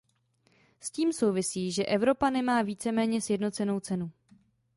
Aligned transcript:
S 0.79 0.91
tím 0.91 1.13
souvisí, 1.13 1.71
že 1.71 1.85
Evropa 1.85 2.29
nemá 2.29 2.61
víceméně 2.61 3.21
sjednocenou 3.21 3.79
cenu. 3.79 4.11